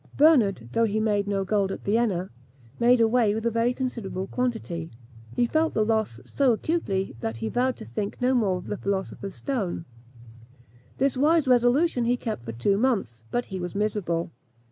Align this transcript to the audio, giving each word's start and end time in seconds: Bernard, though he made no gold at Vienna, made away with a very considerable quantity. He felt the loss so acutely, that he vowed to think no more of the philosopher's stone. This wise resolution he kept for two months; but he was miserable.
Bernard, 0.17 0.69
though 0.71 0.85
he 0.85 0.99
made 0.99 1.27
no 1.27 1.43
gold 1.43 1.71
at 1.71 1.83
Vienna, 1.83 2.31
made 2.79 2.99
away 2.99 3.35
with 3.35 3.45
a 3.45 3.51
very 3.51 3.71
considerable 3.71 4.25
quantity. 4.25 4.89
He 5.35 5.45
felt 5.45 5.75
the 5.75 5.85
loss 5.85 6.19
so 6.25 6.53
acutely, 6.53 7.15
that 7.19 7.37
he 7.37 7.49
vowed 7.49 7.77
to 7.77 7.85
think 7.85 8.19
no 8.19 8.33
more 8.33 8.57
of 8.57 8.65
the 8.65 8.77
philosopher's 8.77 9.35
stone. 9.35 9.85
This 10.97 11.15
wise 11.17 11.47
resolution 11.47 12.05
he 12.05 12.17
kept 12.17 12.45
for 12.45 12.51
two 12.51 12.79
months; 12.79 13.25
but 13.29 13.45
he 13.53 13.59
was 13.59 13.75
miserable. 13.75 14.31